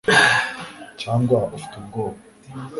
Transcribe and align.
cyangwa 1.01 1.35
ufite 1.55 1.73
ubwoba 1.83 2.19